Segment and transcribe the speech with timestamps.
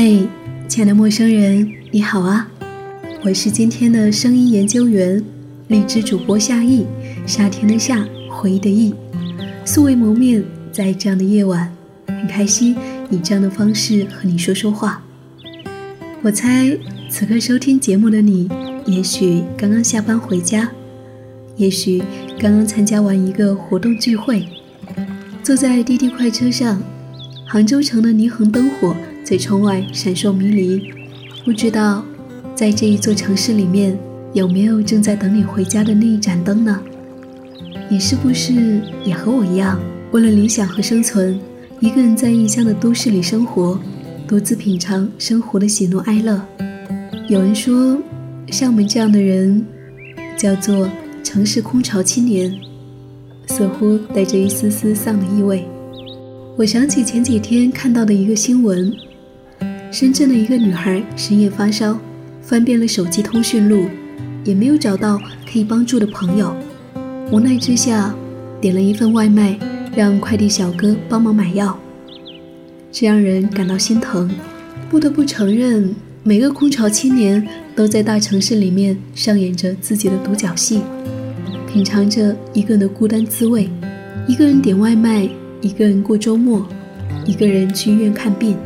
[0.00, 0.28] 嘿，
[0.68, 2.48] 亲爱的陌生人，你好啊！
[3.24, 5.20] 我是今天的声音研究员，
[5.66, 6.86] 荔枝主播夏意，
[7.26, 8.94] 夏天的夏，回忆的忆，
[9.64, 11.74] 素未谋面，在这样的夜晚，
[12.06, 12.76] 很开心
[13.10, 15.02] 以这样的方式和你说说话。
[16.22, 16.78] 我猜
[17.10, 18.48] 此刻收听节目的你，
[18.86, 20.70] 也许刚刚下班回家，
[21.56, 22.00] 也许
[22.38, 24.44] 刚刚参加完一个活动聚会，
[25.42, 26.80] 坐在滴滴快车上，
[27.44, 28.94] 杭州城的霓虹灯火
[29.28, 30.90] 在窗外闪烁迷离，
[31.44, 32.02] 不知道。
[32.54, 33.94] 在这一座城市里面，
[34.32, 36.80] 有没有正在等你回家的那一盏灯呢？
[37.90, 39.78] 你是不是也和我一样，
[40.12, 41.38] 为了理想和生存，
[41.78, 43.78] 一个人在异乡的都市里生活，
[44.26, 46.40] 独自品尝生活的喜怒哀乐？
[47.28, 47.98] 有人说，
[48.50, 49.62] 像我们这样的人，
[50.38, 50.88] 叫做
[51.22, 52.50] 城市空巢青年，
[53.48, 55.66] 似乎带着一丝丝丧的意味。
[56.56, 58.90] 我想起前几天看到的一个新闻：
[59.90, 61.98] 深圳的一个女孩深夜发烧。
[62.40, 63.84] 翻遍了手机通讯录，
[64.42, 65.20] 也没有找到
[65.52, 66.56] 可以帮助的朋友。
[67.30, 68.14] 无奈之下，
[68.58, 69.58] 点了一份外卖，
[69.94, 71.78] 让快递小哥帮忙买药。
[72.90, 74.30] 这让人感到心疼。
[74.88, 77.46] 不得不承认，每个空巢青年
[77.76, 80.80] 都在大城市里面上演着自己的独角戏，
[81.70, 83.68] 品尝着一个人的孤单滋味。
[84.26, 85.28] 一个人点外卖，
[85.60, 86.66] 一个人过周末，
[87.26, 88.56] 一个人去医院看病，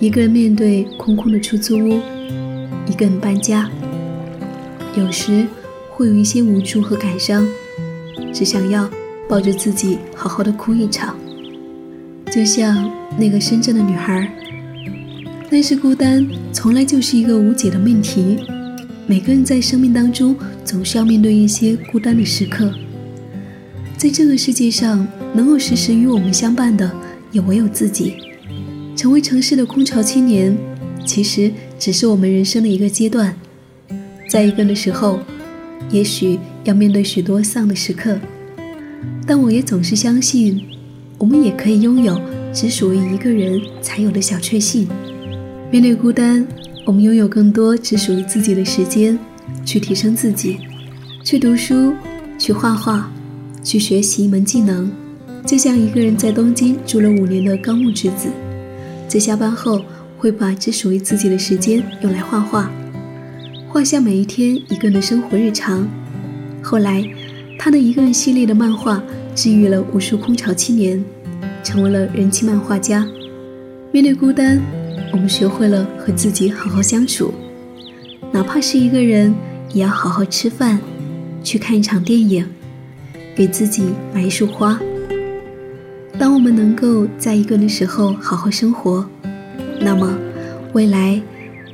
[0.00, 2.00] 一个人面对空空的出租屋。
[2.86, 3.70] 一个人搬家，
[4.96, 5.46] 有时
[5.90, 7.46] 会有一些无助和感伤，
[8.32, 8.90] 只想要
[9.26, 11.16] 抱着自己好好的哭一场，
[12.30, 14.30] 就像那个深圳的女孩。
[15.50, 18.44] 但是孤单从来就是一个无解的命题，
[19.06, 22.74] 每个人在生命当中总是要面对一些孤单的时刻。
[23.96, 26.90] 在这个世界上，能够时时与我们相伴的，
[27.32, 28.16] 也唯有自己。
[28.96, 30.56] 成为城市的空巢青年，
[31.04, 31.50] 其实。
[31.76, 33.36] 只是我们人生的一个阶段，
[34.30, 35.18] 在一个人的时候，
[35.90, 38.18] 也许要面对许多丧的时刻，
[39.26, 40.62] 但我也总是相信，
[41.18, 42.18] 我们也可以拥有
[42.54, 44.88] 只属于一个人才有的小确幸。
[45.70, 46.46] 面对孤单，
[46.86, 49.18] 我们拥有更多只属于自己的时间，
[49.66, 50.56] 去提升自己，
[51.22, 51.92] 去读书，
[52.38, 53.12] 去画画，
[53.62, 54.90] 去学习一门技能。
[55.44, 58.28] 就像一个人在东京住了五年的高木直子，
[59.14, 59.80] 在下班后。
[60.16, 62.70] 会把只属于自己的时间用来画画，
[63.68, 65.86] 画下每一天一个人的生活日常。
[66.62, 67.06] 后来，
[67.58, 69.02] 他的一个人系列的漫画
[69.34, 71.04] 治愈了无数空巢青年，
[71.62, 73.06] 成为了人气漫画家。
[73.92, 74.58] 面对孤单，
[75.12, 77.34] 我们学会了和自己好好相处，
[78.32, 79.34] 哪怕是一个人，
[79.74, 80.78] 也要好好吃饭，
[81.42, 82.46] 去看一场电影，
[83.36, 83.82] 给自己
[84.14, 84.80] 买一束花。
[86.24, 89.06] 当我们能够在一个人的时候好好生活。
[89.78, 90.16] 那么，
[90.72, 91.20] 未来，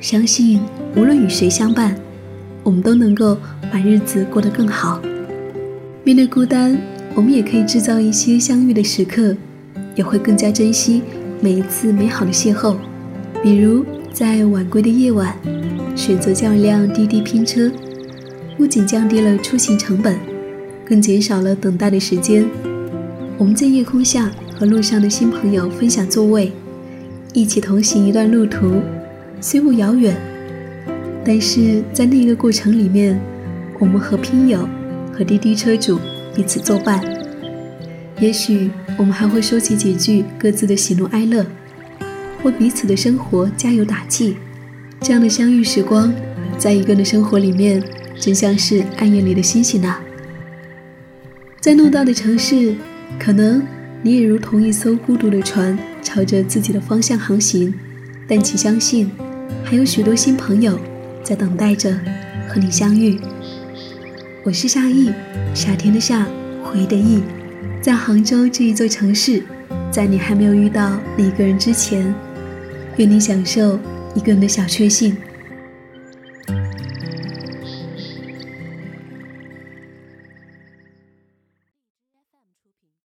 [0.00, 0.60] 相信
[0.96, 1.94] 无论与谁相伴，
[2.64, 3.38] 我们都能够
[3.72, 5.00] 把日子过得更好。
[6.02, 6.76] 面对孤单，
[7.14, 9.36] 我们也可以制造一些相遇的时刻，
[9.94, 11.00] 也会更加珍惜
[11.40, 12.74] 每一次美好的邂逅。
[13.44, 15.32] 比如在晚归的夜晚，
[15.94, 17.70] 选择叫一辆滴滴拼车，
[18.56, 20.18] 不仅降低了出行成本，
[20.84, 22.44] 更减少了等待的时间。
[23.40, 26.52] 我们在夜空下和路上的新朋友分享座位。
[27.32, 28.82] 一起同行一段路途，
[29.40, 30.14] 虽不遥远，
[31.24, 33.18] 但是在那个过程里面，
[33.78, 34.68] 我们和拼友、
[35.10, 35.98] 和滴滴车主
[36.34, 37.02] 彼此作伴。
[38.20, 41.46] 也许我们还会说起几句各自的喜怒哀乐，
[42.42, 44.36] 为彼此的生活加油打气。
[45.00, 46.12] 这样的相遇时光，
[46.58, 47.82] 在一个人的生活里面，
[48.18, 49.98] 真像是暗夜里的星星啊。
[51.58, 52.74] 在偌大的城市，
[53.18, 53.62] 可能
[54.02, 55.78] 你也如同一艘孤独的船。
[56.02, 57.72] 朝着自己的方向航行，
[58.26, 59.08] 但请相信，
[59.62, 60.76] 还有许多新朋友
[61.22, 61.92] 在等待着
[62.48, 63.20] 和你相遇。
[64.42, 65.12] 我是夏意，
[65.54, 66.26] 夏天的夏，
[66.64, 67.22] 回忆的忆，
[67.80, 69.42] 在杭州这一座城市，
[69.92, 72.12] 在你还没有遇到那一个人之前，
[72.96, 73.78] 愿你享受
[74.14, 75.16] 一个人的小确幸。